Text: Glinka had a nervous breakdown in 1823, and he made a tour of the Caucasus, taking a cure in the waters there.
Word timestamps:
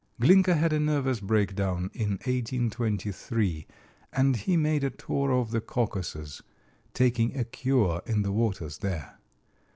Glinka 0.19 0.55
had 0.57 0.73
a 0.73 0.79
nervous 0.79 1.19
breakdown 1.19 1.91
in 1.93 2.13
1823, 2.25 3.67
and 4.11 4.35
he 4.35 4.57
made 4.57 4.83
a 4.83 4.89
tour 4.89 5.31
of 5.31 5.51
the 5.51 5.61
Caucasus, 5.61 6.41
taking 6.95 7.37
a 7.37 7.43
cure 7.43 8.01
in 8.07 8.23
the 8.23 8.31
waters 8.31 8.79
there. 8.79 9.19